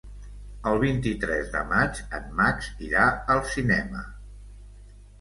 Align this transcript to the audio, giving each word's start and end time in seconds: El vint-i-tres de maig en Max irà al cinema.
El 0.71 0.79
vint-i-tres 0.83 1.51
de 1.57 1.61
maig 1.75 2.03
en 2.21 2.27
Max 2.41 2.73
irà 2.91 3.07
al 3.37 3.47
cinema. 3.55 4.07